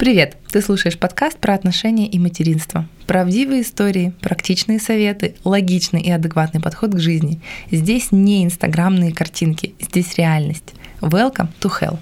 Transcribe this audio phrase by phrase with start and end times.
[0.00, 0.38] Привет!
[0.50, 2.88] Ты слушаешь подкаст про отношения и материнство.
[3.06, 7.38] Правдивые истории, практичные советы, логичный и адекватный подход к жизни.
[7.70, 10.72] Здесь не инстаграмные картинки, здесь реальность.
[11.02, 11.98] Welcome to hell.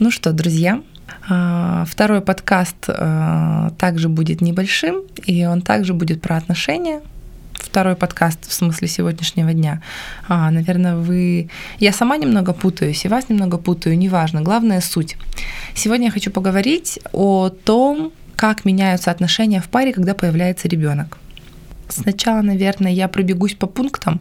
[0.00, 0.82] Ну что, друзья,
[1.28, 7.00] а, Второй подкаст а, также будет небольшим, и он также будет про отношения,
[7.64, 9.80] второй подкаст в смысле сегодняшнего дня.
[10.28, 11.48] А, наверное, вы...
[11.78, 14.42] Я сама немного путаюсь, и вас немного путаю, неважно.
[14.42, 15.16] Главное— суть.
[15.74, 21.18] Сегодня я хочу поговорить о том, как меняются отношения в паре, когда появляется ребенок.
[21.88, 24.20] Сначала, наверное, я пробегусь по пунктам,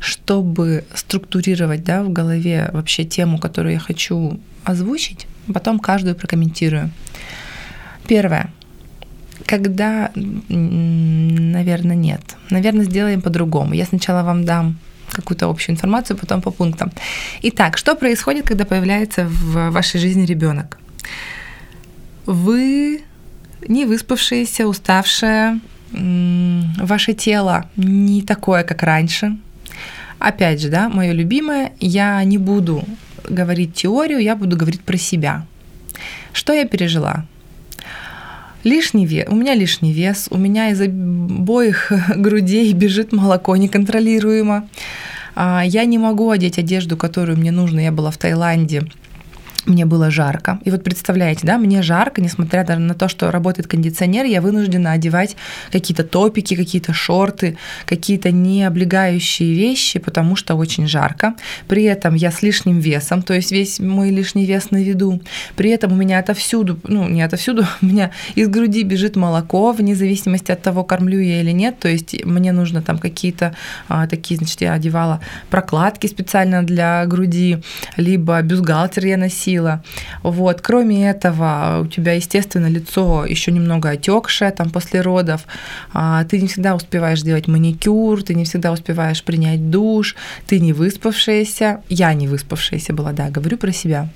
[0.00, 6.90] чтобы структурировать да, в голове вообще тему, которую я хочу озвучить, потом каждую прокомментирую.
[8.06, 8.50] Первое
[9.50, 10.12] когда,
[10.48, 12.20] наверное, нет.
[12.50, 13.74] Наверное, сделаем по-другому.
[13.74, 14.78] Я сначала вам дам
[15.10, 16.92] какую-то общую информацию, потом по пунктам.
[17.42, 20.78] Итак, что происходит, когда появляется в вашей жизни ребенок?
[22.26, 23.02] Вы
[23.68, 25.58] не выспавшиеся, уставшие,
[25.90, 29.36] ваше тело не такое, как раньше.
[30.20, 32.84] Опять же, да, мое любимое, я не буду
[33.28, 35.44] говорить теорию, я буду говорить про себя.
[36.32, 37.24] Что я пережила?
[38.62, 44.68] Лишний вес, у меня лишний вес, у меня из обоих грудей бежит молоко неконтролируемо.
[45.34, 47.80] А, я не могу одеть одежду, которую мне нужно.
[47.80, 48.82] Я была в Таиланде
[49.70, 50.58] мне было жарко.
[50.64, 54.92] И вот представляете, да, мне жарко, несмотря даже на то, что работает кондиционер, я вынуждена
[54.92, 55.36] одевать
[55.72, 61.34] какие-то топики, какие-то шорты, какие-то не облегающие вещи, потому что очень жарко.
[61.68, 65.20] При этом я с лишним весом, то есть весь мой лишний вес на виду.
[65.56, 69.94] При этом у меня отовсюду, ну не отовсюду, у меня из груди бежит молоко, вне
[69.94, 71.78] зависимости от того, кормлю я или нет.
[71.78, 73.54] То есть мне нужно там какие-то
[73.88, 77.58] а, такие, значит, я одевала прокладки специально для груди,
[77.96, 79.82] либо бюстгальтер я носила, сила.
[80.22, 80.60] Вот.
[80.60, 85.40] Кроме этого, у тебя, естественно, лицо еще немного отекшее там после родов.
[85.92, 90.16] А, ты не всегда успеваешь делать маникюр, ты не всегда успеваешь принять душ,
[90.46, 91.80] ты не выспавшаяся.
[91.88, 94.08] Я не выспавшаяся была, да, говорю про себя.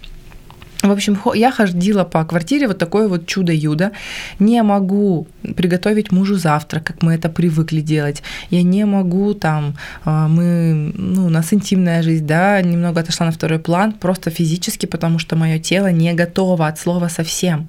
[0.85, 3.93] В общем, я ходила по квартире вот такое вот чудо-юдо.
[4.39, 8.23] Не могу приготовить мужу завтрак, как мы это привыкли делать.
[8.51, 13.33] Я не могу там, а, мы, ну, у нас интимная жизнь, да, немного отошла на
[13.33, 17.69] второй план, просто физически, потому что мое тело не готово от слова совсем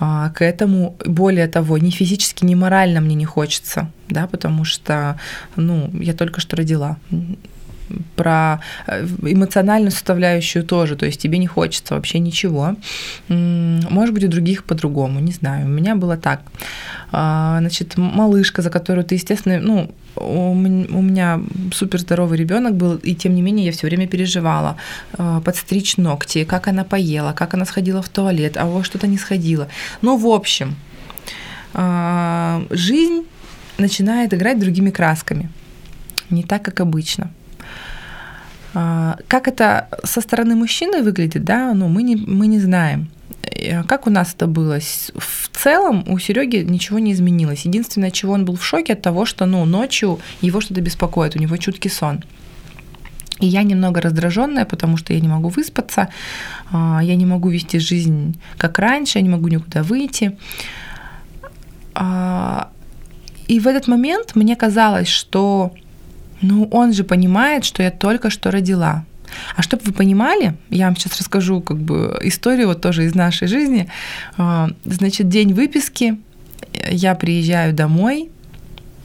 [0.00, 0.96] а, к этому.
[1.04, 5.20] Более того, ни физически, ни морально мне не хочется, да, потому что,
[5.56, 6.96] ну, я только что родила
[8.16, 12.76] про э, эмоциональную составляющую тоже, то есть тебе не хочется вообще ничего.
[13.28, 15.66] Может быть, у других по-другому, не знаю.
[15.66, 16.40] У меня было так.
[17.12, 20.54] А, значит, малышка, за которую ты, естественно, ну, у
[21.02, 21.40] меня
[21.72, 24.76] супер здоровый ребенок был, и тем не менее я все время переживала.
[25.18, 29.18] А, подстричь ногти, как она поела, как она сходила в туалет, а вот что-то не
[29.18, 29.68] сходила.
[30.02, 30.76] Ну, в общем,
[31.74, 33.24] а, жизнь
[33.78, 35.50] начинает играть другими красками.
[36.30, 37.30] Не так, как обычно.
[38.78, 43.08] А, как это со стороны мужчины выглядит, да, ну, мы не, мы не знаем.
[43.42, 44.78] Э, как у нас это было?
[44.80, 47.64] В целом у Сереги ничего не изменилось.
[47.64, 51.38] Единственное, чего он был в шоке от того, что ну, ночью его что-то беспокоит, у
[51.38, 52.22] него чуткий сон.
[53.40, 56.08] И я немного раздраженная, потому что я не могу выспаться,
[56.70, 60.36] а, я не могу вести жизнь как раньше, я не могу никуда выйти.
[61.94, 62.68] А,
[63.48, 65.72] и в этот момент мне казалось, что
[66.40, 69.04] ну, он же понимает, что я только что родила.
[69.56, 73.48] А чтобы вы понимали, я вам сейчас расскажу как бы историю вот тоже из нашей
[73.48, 73.88] жизни.
[74.36, 76.18] А, значит, день выписки,
[76.90, 78.30] я приезжаю домой,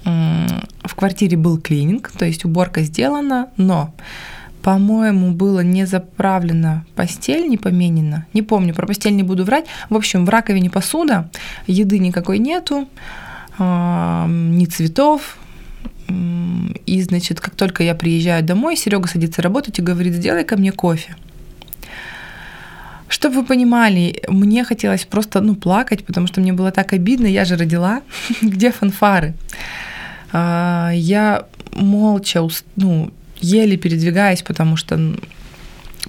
[0.03, 3.93] в квартире был клининг, то есть уборка сделана, но
[4.61, 8.27] по-моему, было не заправлена постель, не поменена.
[8.33, 9.65] Не помню, про постель не буду врать.
[9.89, 11.29] В общем, в раковине посуда,
[11.65, 12.87] еды никакой нету,
[13.57, 15.37] ни цветов,
[16.85, 20.71] и, значит, как только я приезжаю домой, Серега садится работать и говорит, сделай ко мне
[20.71, 21.15] кофе.
[23.07, 27.45] Чтобы вы понимали, мне хотелось просто ну, плакать, потому что мне было так обидно, я
[27.45, 28.01] же родила,
[28.41, 29.33] где фанфары.
[30.31, 34.97] А, я молча, ну, еле передвигаюсь, потому что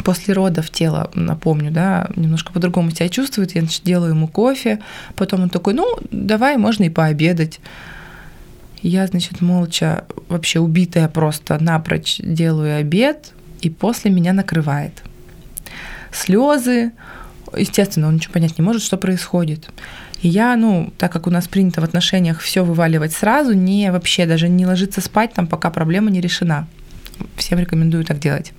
[0.04, 3.54] после родов тело, напомню, да, немножко по-другому себя чувствует.
[3.54, 4.78] Я значит, делаю ему кофе,
[5.16, 7.60] потом он такой, ну, давай, можно и пообедать.
[8.82, 15.02] Я, значит, молча, вообще убитая просто напрочь делаю обед, и после меня накрывает.
[16.12, 16.92] Слезы,
[17.56, 19.70] естественно, он ничего понять не может, что происходит.
[20.20, 24.26] И я, ну, так как у нас принято в отношениях все вываливать сразу, не вообще
[24.26, 26.66] даже не ложиться спать там, пока проблема не решена.
[27.36, 28.52] Всем рекомендую так делать.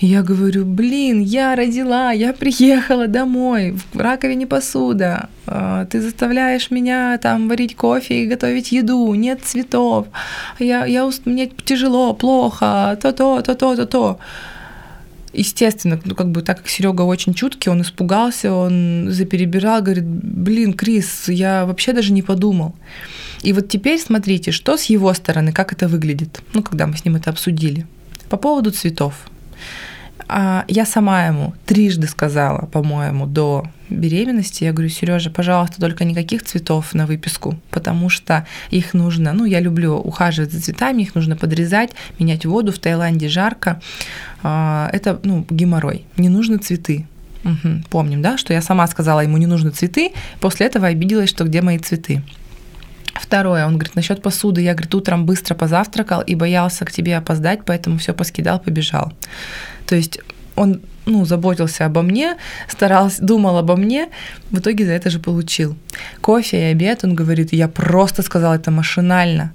[0.00, 6.70] И я говорю, блин, я родила, я приехала домой, в раковине посуда, а, ты заставляешь
[6.70, 10.06] меня там варить кофе и готовить еду, нет цветов,
[10.58, 14.18] я, я, мне тяжело, плохо, то-то, то-то, то-то.
[15.34, 20.72] Естественно, ну как бы так как Серега очень чуткий, он испугался, он заперебирал, говорит, блин,
[20.72, 22.74] Крис, я вообще даже не подумал.
[23.42, 27.04] И вот теперь смотрите, что с его стороны, как это выглядит, ну когда мы с
[27.04, 27.86] ним это обсудили.
[28.30, 29.14] По поводу цветов.
[30.32, 36.44] А я сама ему трижды сказала, по-моему, до беременности, я говорю, Сережа, пожалуйста, только никаких
[36.44, 41.36] цветов на выписку, потому что их нужно, ну, я люблю ухаживать за цветами, их нужно
[41.36, 41.90] подрезать,
[42.20, 43.80] менять воду, в Таиланде жарко,
[44.44, 47.06] а, это, ну, геморрой, не нужны цветы,
[47.42, 47.84] Угу.
[47.88, 51.62] Помним, да, что я сама сказала ему не нужны цветы, после этого обиделась, что где
[51.62, 52.22] мои цветы.
[53.14, 54.60] Второе, он говорит, насчет посуды.
[54.60, 59.12] Я, говорит, утром быстро позавтракал и боялся к тебе опоздать, поэтому все поскидал, побежал.
[59.90, 60.20] То есть
[60.54, 62.36] он ну, заботился обо мне,
[62.68, 64.08] старался, думал обо мне,
[64.52, 65.76] в итоге за это же получил.
[66.20, 69.52] Кофе и обед, он говорит, я просто сказал это машинально.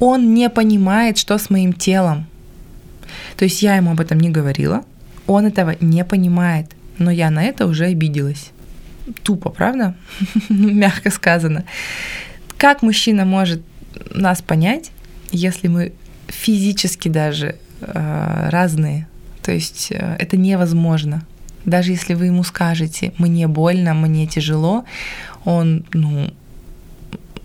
[0.00, 2.26] Он не понимает, что с моим телом.
[3.36, 4.82] То есть я ему об этом не говорила,
[5.28, 6.66] он этого не понимает,
[6.98, 8.50] но я на это уже обиделась.
[9.22, 9.94] Тупо, правда?
[10.48, 11.64] Мягко сказано.
[12.56, 13.62] Как мужчина может
[14.10, 14.90] нас понять,
[15.30, 15.92] если мы
[16.26, 19.06] физически даже э, разные?
[19.48, 21.22] То есть э, это невозможно.
[21.64, 24.84] Даже если вы ему скажете, мне больно, мне тяжело,
[25.46, 26.30] он, ну,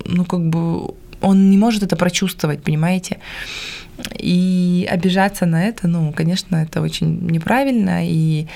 [0.04, 3.20] ну как бы, он не может это прочувствовать, понимаете?
[4.20, 8.48] И обижаться на это, ну, конечно, это очень неправильно и,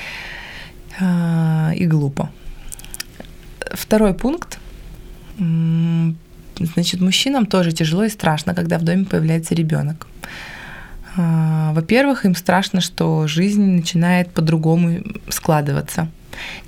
[1.00, 2.30] э, и глупо.
[3.72, 4.60] Второй пункт
[6.60, 10.08] Значит, мужчинам тоже тяжело и страшно, когда в доме появляется ребенок.
[11.18, 15.00] А, во-первых, им страшно, что жизнь начинает по-другому
[15.30, 16.08] складываться.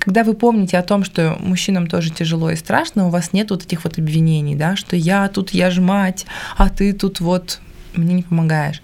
[0.00, 3.62] Когда вы помните о том, что мужчинам тоже тяжело и страшно, у вас нет вот
[3.62, 6.26] этих вот обвинений, да, что я тут, я ж мать,
[6.56, 7.60] а ты тут вот
[7.94, 8.82] мне не помогаешь.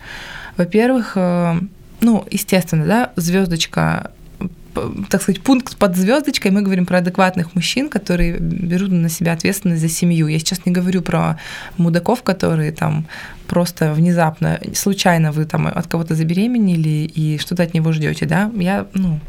[0.56, 1.60] Во-первых, э,
[2.00, 4.12] ну, естественно, да, звездочка
[5.10, 9.82] так сказать, пункт под звездочкой, мы говорим про адекватных мужчин, которые берут на себя ответственность
[9.82, 10.28] за семью.
[10.28, 11.38] Я сейчас не говорю про
[11.76, 13.06] мудаков, которые там
[13.46, 18.50] просто внезапно, случайно вы там от кого-то забеременели и что-то от него ждете, да?
[18.56, 19.20] Я, ну,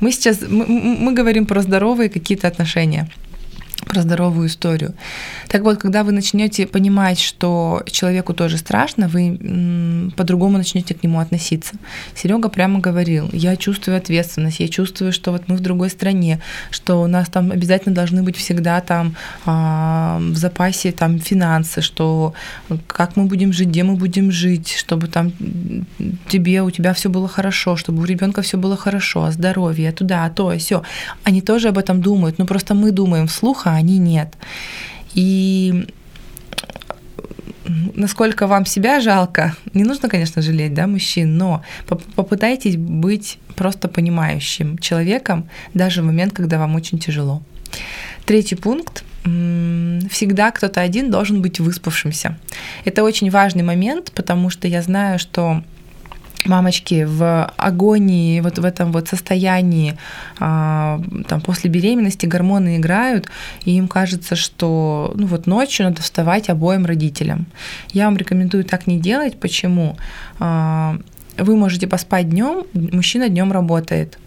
[0.00, 3.08] мы сейчас, мы, мы говорим про здоровые какие-то отношения
[3.90, 4.94] про здоровую историю.
[5.48, 11.18] Так вот, когда вы начнете понимать, что человеку тоже страшно, вы по-другому начнете к нему
[11.18, 11.74] относиться.
[12.14, 16.40] Серега прямо говорил, я чувствую ответственность, я чувствую, что вот мы в другой стране,
[16.70, 22.32] что у нас там обязательно должны быть всегда там а, в запасе там финансы, что
[22.86, 25.32] как мы будем жить, где мы будем жить, чтобы там
[26.28, 30.56] тебе, у тебя все было хорошо, чтобы у ребенка все было хорошо, здоровье, туда, то,
[30.58, 30.82] все.
[31.24, 34.34] Они тоже об этом думают, но просто мы думаем вслух, а они нет.
[35.14, 35.86] И
[37.94, 41.62] насколько вам себя жалко, не нужно, конечно, жалеть, да, мужчин, но
[42.14, 47.42] попытайтесь быть просто понимающим человеком даже в момент, когда вам очень тяжело.
[48.24, 49.04] Третий пункт.
[49.22, 52.38] Всегда кто-то один должен быть выспавшимся.
[52.84, 55.62] Это очень важный момент, потому что я знаю, что
[56.46, 59.96] мамочки в агонии, вот в этом вот состоянии
[60.38, 63.26] а, там, после беременности гормоны играют,
[63.64, 67.46] и им кажется, что ну вот ночью надо вставать обоим родителям.
[67.92, 69.38] Я вам рекомендую так не делать.
[69.40, 69.96] Почему?
[71.40, 74.18] Вы можете поспать днем, мужчина днем работает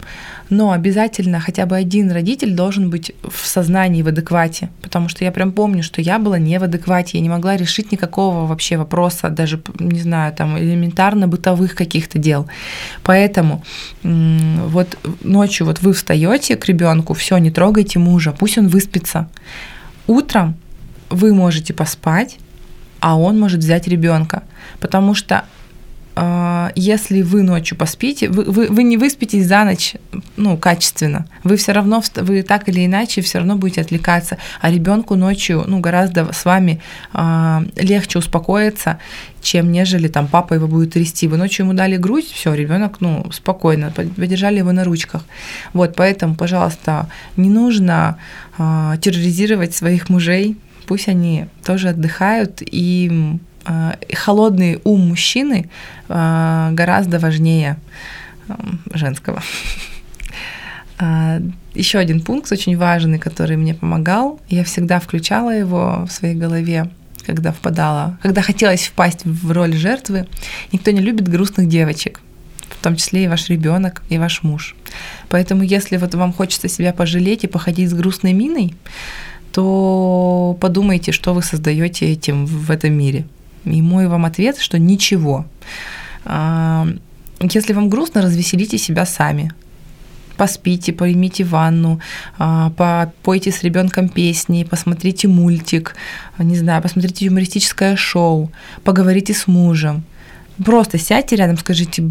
[0.50, 5.32] но обязательно хотя бы один родитель должен быть в сознании, в адеквате, потому что я
[5.32, 9.30] прям помню, что я была не в адеквате, я не могла решить никакого вообще вопроса,
[9.30, 12.46] даже, не знаю, там элементарно бытовых каких-то дел.
[13.02, 13.64] Поэтому
[14.02, 19.28] вот ночью вот вы встаете к ребенку, все, не трогайте мужа, пусть он выспится.
[20.06, 20.56] Утром
[21.08, 22.38] вы можете поспать,
[23.00, 24.42] а он может взять ребенка,
[24.80, 25.44] потому что
[26.76, 29.94] если вы ночью поспите, вы, вы, вы не выспитесь за ночь,
[30.36, 31.26] ну, качественно.
[31.42, 35.80] Вы все равно, вы так или иначе все равно будете отвлекаться, а ребенку ночью, ну,
[35.80, 36.80] гораздо с вами
[37.12, 38.98] э, легче успокоиться,
[39.42, 41.26] чем нежели там папа его будет трясти.
[41.26, 45.24] Вы ночью ему дали грудь, все, ребенок, ну, спокойно, подержали его на ручках.
[45.72, 48.18] Вот, поэтому, пожалуйста, не нужно
[48.56, 50.56] э, терроризировать своих мужей,
[50.86, 53.53] пусть они тоже отдыхают и а,
[54.12, 55.70] холодный ум мужчины
[56.08, 57.76] а, гораздо важнее
[58.92, 59.42] женского.
[60.96, 61.40] А,
[61.74, 64.38] Еще один пункт очень важный, который мне помогал.
[64.48, 66.88] Я всегда включала его в своей голове,
[67.26, 70.28] когда впадала, когда хотелось впасть в роль жертвы.
[70.70, 72.20] Никто не любит грустных девочек.
[72.68, 74.76] в том числе и ваш ребенок, и ваш муж.
[75.28, 78.74] Поэтому, если вот вам хочется себя пожалеть и походить с грустной миной,
[79.52, 83.24] то подумайте, что вы создаете этим в этом мире.
[83.64, 85.46] И мой вам ответ, что ничего.
[86.24, 86.86] А,
[87.40, 89.52] если вам грустно, развеселите себя сами.
[90.36, 92.00] Поспите, примите ванну,
[92.38, 95.94] а, попойте с ребенком песни, посмотрите мультик,
[96.38, 98.50] не знаю, посмотрите юмористическое шоу,
[98.82, 100.02] поговорите с мужем.
[100.64, 102.10] Просто сядьте рядом, скажите,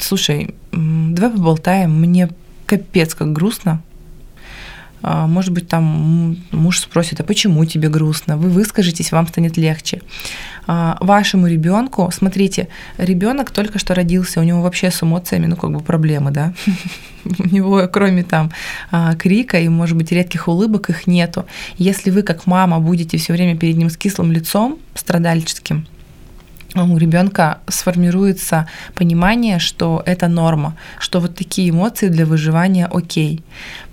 [0.00, 2.28] слушай, давай поболтаем, мне
[2.66, 3.82] капец как грустно,
[5.04, 8.36] может быть, там муж спросит, а почему тебе грустно?
[8.36, 10.00] Вы выскажетесь, вам станет легче.
[10.66, 15.70] А, вашему ребенку, смотрите, ребенок только что родился, у него вообще с эмоциями, ну, как
[15.70, 16.54] бы проблемы, да?
[17.38, 18.50] У него, кроме там
[18.90, 21.46] а, крика и, может быть, редких улыбок, их нету.
[21.76, 25.86] Если вы, как мама, будете все время перед ним с кислым лицом, страдальческим,
[26.74, 33.42] у ребенка сформируется понимание, что это норма, что вот такие эмоции для выживания окей.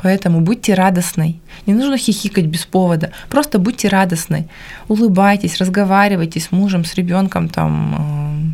[0.01, 1.39] Поэтому будьте радостной.
[1.67, 3.11] Не нужно хихикать без повода.
[3.29, 4.47] Просто будьте радостной.
[4.87, 8.50] Улыбайтесь, разговаривайте с мужем, с ребенком, там, э,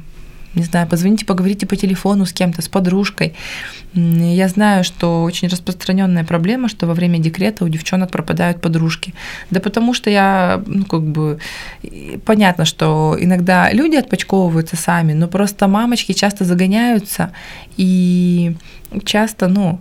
[0.58, 3.34] не знаю, позвоните, поговорите по телефону с кем-то, с подружкой.
[3.94, 9.14] Я знаю, что очень распространенная проблема, что во время декрета у девчонок пропадают подружки.
[9.52, 11.40] Да потому что я, ну, как бы,
[12.26, 17.32] понятно, что иногда люди отпочковываются сами, но просто мамочки часто загоняются,
[17.78, 18.56] и
[19.06, 19.80] часто, ну,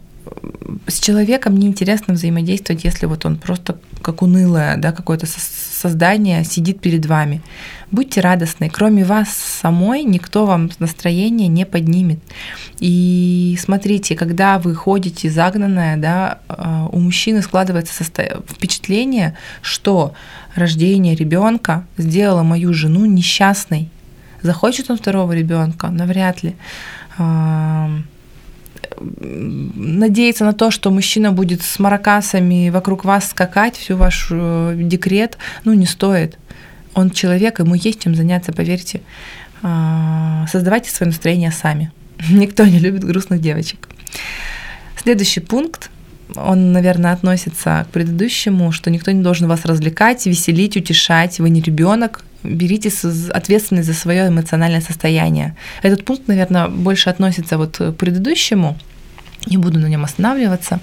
[0.87, 5.27] с человеком неинтересно взаимодействовать, если вот он просто как унылое, да, какое-то
[5.77, 7.43] создание сидит перед вами.
[7.91, 8.69] Будьте радостны.
[8.69, 12.19] Кроме вас самой никто вам настроение не поднимет.
[12.81, 20.15] И смотрите, когда вы ходите загнанная, да, а, у мужчины складывается впечатление, что
[20.55, 23.89] рождение ребенка сделало мою жену несчастной.
[24.43, 25.89] Захочет он второго ребенка?
[25.89, 26.57] Навряд ли
[29.01, 35.39] надеяться на то, что мужчина будет с маракасами вокруг вас скакать всю ваш э, декрет,
[35.65, 36.39] ну, не стоит.
[36.95, 39.01] Он человек, ему есть чем заняться, поверьте.
[39.63, 41.93] А, создавайте свое настроение сами.
[42.31, 43.89] Никто не любит грустных девочек.
[45.03, 45.91] Следующий пункт,
[46.35, 51.39] он, наверное, относится к предыдущему, что никто не должен вас развлекать, веселить, утешать.
[51.39, 52.91] Вы не ребенок, берите
[53.31, 55.57] ответственность за свое эмоциональное состояние.
[55.83, 58.77] Этот пункт, наверное, больше относится вот к предыдущему,
[59.47, 60.81] не буду на нем останавливаться.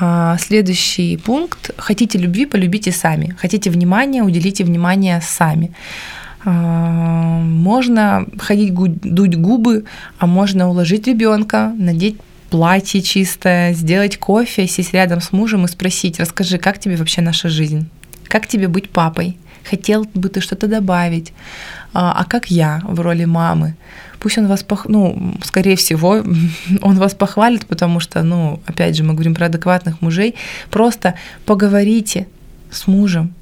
[0.00, 1.70] А, следующий пункт.
[1.76, 3.36] Хотите любви, полюбите сами.
[3.38, 5.72] Хотите внимания, уделите внимание сами.
[6.44, 9.84] А, можно ходить дуть губы,
[10.18, 12.16] а можно уложить ребенка, надеть
[12.50, 17.48] платье чистое, сделать кофе, сесть рядом с мужем и спросить, расскажи, как тебе вообще наша
[17.48, 17.88] жизнь?
[18.24, 19.38] Как тебе быть папой?
[19.64, 21.32] Хотел бы ты что-то добавить,
[21.92, 23.74] а, а как я в роли мамы?
[24.18, 24.86] Пусть он вас, пох...
[24.88, 26.22] ну, скорее всего,
[26.82, 30.34] он вас похвалит, потому что, ну, опять же, мы говорим про адекватных мужей.
[30.70, 31.14] Просто
[31.44, 32.26] поговорите
[32.70, 33.34] с мужем.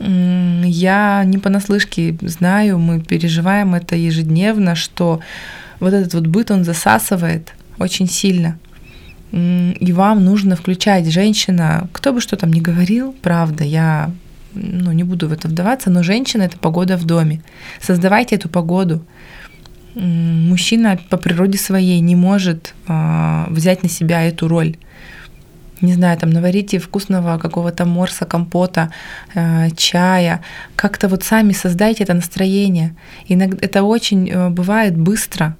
[0.00, 5.20] Я не понаслышке знаю, мы переживаем это ежедневно, что
[5.80, 8.58] вот этот вот быт, он засасывает очень сильно.
[9.32, 14.12] И вам нужно включать женщина, кто бы что там ни говорил, правда, я
[14.54, 17.42] ну, не буду в это вдаваться, но женщина— это погода в доме.
[17.80, 19.04] Создавайте эту погоду.
[19.94, 24.76] Мужчина по природе своей не может э, взять на себя эту роль.
[25.80, 28.90] Не знаю, там наварите вкусного какого-то морса, компота,
[29.34, 30.40] э, чая.
[30.76, 32.94] Как-то вот сами создайте это настроение.
[33.28, 35.56] Иногда это очень э, бывает быстро.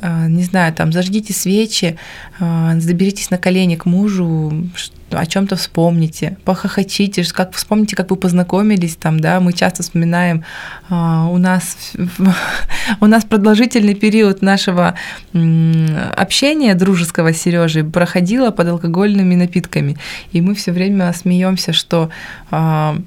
[0.00, 1.98] Э, не знаю, там зажгите свечи,
[2.40, 4.52] э, заберитесь на колени к мужу,
[5.10, 10.44] о чем-то вспомните, похохочите, как вспомните, как вы познакомились там, да, мы часто вспоминаем,
[10.90, 11.92] а, у нас
[13.00, 14.94] у нас продолжительный период нашего
[15.32, 19.96] общения дружеского с Сережей проходило под алкогольными напитками,
[20.32, 22.10] и мы все время смеемся, что
[22.50, 22.98] а,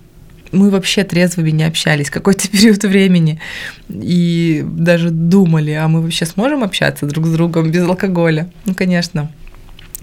[0.51, 3.39] мы вообще трезвыми не общались какой-то период времени
[3.89, 8.49] и даже думали, а мы вообще сможем общаться друг с другом без алкоголя?
[8.65, 9.31] Ну, конечно.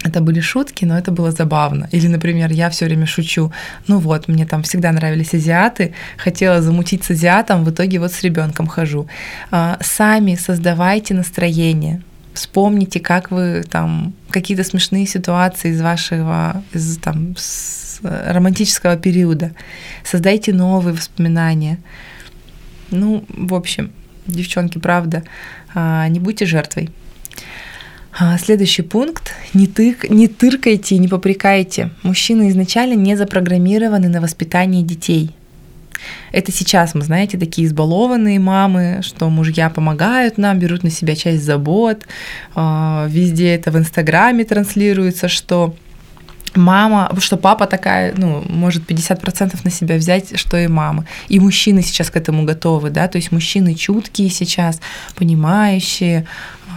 [0.05, 1.89] Это были шутки, но это было забавно.
[1.91, 3.51] Или, например, я все время шучу,
[3.87, 8.23] ну вот, мне там всегда нравились азиаты, хотела замутить с азиатом, в итоге вот с
[8.23, 9.07] ребенком хожу.
[9.51, 12.01] А, сами создавайте настроение,
[12.33, 19.51] вспомните, как вы там какие-то смешные ситуации из вашего из, там, с романтического периода,
[20.03, 21.79] создайте новые воспоминания.
[22.91, 23.91] Ну, в общем,
[24.27, 25.23] девчонки, правда,
[25.73, 26.89] а, не будьте жертвой.
[28.17, 29.31] А, следующий пункт.
[29.53, 31.91] Не, тык, не тыркайте, не попрекайте.
[32.03, 35.31] Мужчины изначально не запрограммированы на воспитание детей.
[36.31, 41.43] Это сейчас мы, знаете, такие избалованные мамы, что мужья помогают нам, берут на себя часть
[41.43, 42.05] забот.
[42.55, 45.75] А, везде это в Инстаграме транслируется, что
[46.55, 51.05] мама, что папа такая, ну, может 50% на себя взять, что и мама.
[51.27, 54.79] И мужчины сейчас к этому готовы, да, то есть мужчины чуткие сейчас,
[55.15, 56.25] понимающие,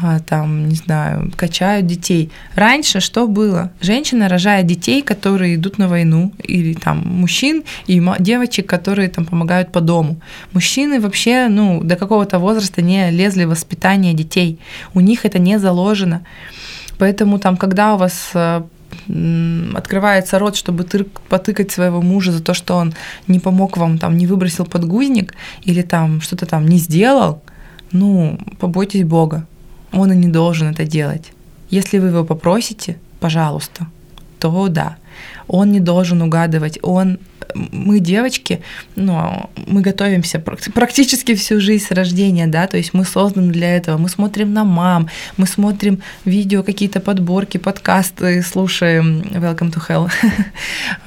[0.02, 2.30] а, там, не знаю, качают детей.
[2.56, 3.70] Раньше что было?
[3.80, 9.70] Женщина рожает детей, которые идут на войну, или там мужчин и девочек, которые там помогают
[9.70, 10.20] по дому.
[10.52, 14.58] Мужчины вообще, ну, до какого-то возраста не лезли в воспитание детей.
[14.94, 16.22] У них это не заложено.
[16.98, 18.62] Поэтому там, когда у вас э,
[19.74, 22.94] открывается рот, чтобы ты, потыкать своего мужа за то, что он
[23.26, 27.42] не помог вам, там, не выбросил подгузник или там что-то там не сделал,
[27.92, 29.46] ну, побойтесь Бога.
[29.92, 31.32] Он и не должен это делать.
[31.70, 33.86] Если вы его попросите, пожалуйста,
[34.38, 34.96] то да.
[35.46, 37.18] Он не должен угадывать, он
[37.54, 38.62] мы девочки,
[38.96, 43.98] ну, мы готовимся практически всю жизнь с рождения, да, то есть мы созданы для этого,
[43.98, 50.10] мы смотрим на мам, мы смотрим видео, какие-то подборки, подкасты, слушаем Welcome to Hell,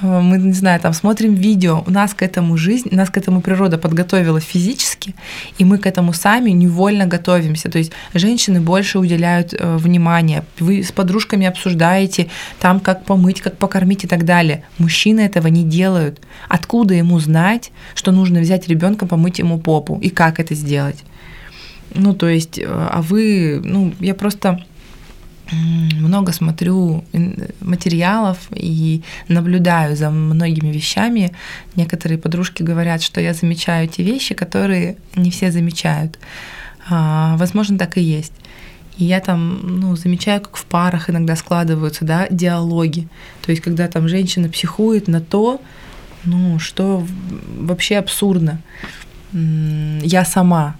[0.00, 3.78] мы, не знаю, там смотрим видео, у нас к этому жизнь, нас к этому природа
[3.78, 5.14] подготовила физически,
[5.58, 10.82] и мы к этому сами невольно готовимся, то есть женщины больше уделяют э, внимания, вы
[10.82, 12.28] с подружками обсуждаете
[12.60, 17.72] там, как помыть, как покормить и так далее, мужчины этого не делают, Откуда ему знать,
[17.94, 21.02] что нужно взять ребенка, помыть ему попу и как это сделать?
[21.94, 24.64] Ну, то есть, э, а вы, ну, я просто
[25.52, 27.04] много смотрю
[27.60, 31.32] материалов и наблюдаю за многими вещами.
[31.76, 36.18] Некоторые подружки говорят, что я замечаю те вещи, которые не все замечают.
[36.88, 38.32] А, возможно, так и есть.
[38.98, 43.08] И я там, ну, замечаю, как в парах иногда складываются, да, диалоги.
[43.44, 45.60] То есть, когда там женщина психует на то,
[46.26, 47.06] ну, что
[47.58, 48.60] вообще абсурдно.
[49.32, 50.76] Я сама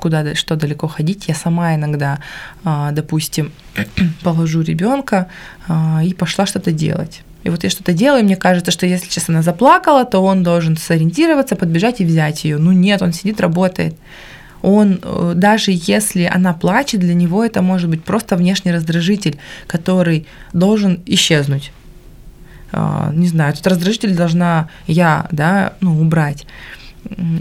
[0.00, 2.18] куда что далеко ходить, я сама иногда,
[2.64, 3.52] а, допустим,
[4.22, 5.28] положу ребенка
[5.68, 7.22] а, и пошла что-то делать.
[7.44, 10.42] И вот я что-то делаю, и мне кажется, что если сейчас она заплакала, то он
[10.42, 12.58] должен сориентироваться, подбежать и взять ее.
[12.58, 13.94] Ну нет, он сидит, работает.
[14.62, 20.26] Он, э, даже если она плачет, для него это может быть просто внешний раздражитель, который
[20.52, 21.72] должен исчезнуть.
[22.72, 26.46] А, не знаю, этот раздражитель должна я, да, ну, убрать.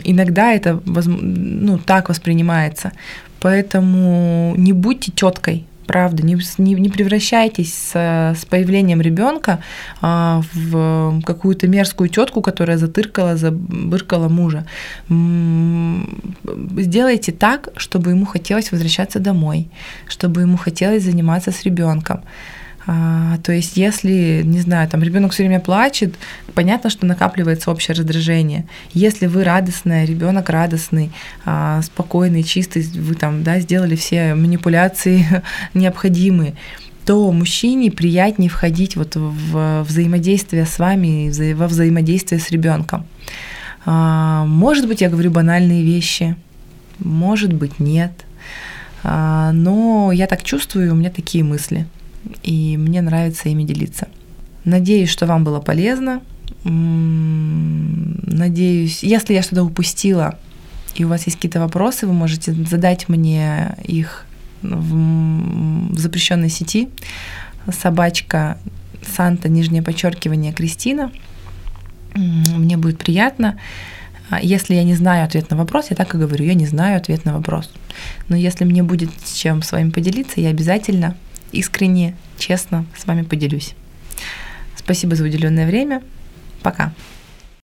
[0.04, 2.92] Иногда это ну, так воспринимается.
[3.40, 9.60] Поэтому не будьте теткой, правда, не, не, не превращайтесь с, с появлением ребенка
[10.02, 14.66] а, в какую-то мерзкую тетку, которая затыркала, забыркала мужа.
[16.78, 19.68] Сделайте так, чтобы ему хотелось возвращаться домой,
[20.08, 22.22] чтобы ему хотелось заниматься с ребенком.
[22.88, 26.16] А, то есть, если, не знаю, там ребенок все время плачет,
[26.54, 28.66] понятно, что накапливается общее раздражение.
[28.94, 31.12] Если вы радостная, ребенок радостный,
[31.46, 36.56] а, спокойный, чистый, вы там, да, сделали все манипуляции необходимые,
[37.06, 43.06] то мужчине приятнее входить вот в взаимодействие с вами, во взаимодействие с ребенком.
[43.86, 46.36] А, может быть, я говорю банальные вещи,
[47.00, 48.12] может быть, нет.
[49.02, 51.88] Но я так чувствую, у меня такие мысли
[52.44, 54.08] и мне нравится ими делиться.
[54.66, 56.22] Надеюсь, что вам было полезно.
[58.32, 60.38] Надеюсь, если я что-то упустила,
[60.96, 64.26] и у вас есть какие-то вопросы, вы можете задать мне их
[64.62, 66.90] в, запрещенной сети.
[67.72, 68.58] Собачка
[69.16, 71.12] Санта, нижнее подчеркивание, Кристина.
[72.16, 73.58] Мне будет приятно.
[74.30, 76.98] А если я не знаю ответ на вопрос, я так и говорю, я не знаю
[76.98, 77.72] ответ на вопрос.
[78.28, 81.16] Но если мне будет с чем с вами поделиться, я обязательно
[81.52, 83.74] искренне, честно с вами поделюсь.
[84.76, 86.02] Спасибо за уделенное время.
[86.62, 86.94] Пока.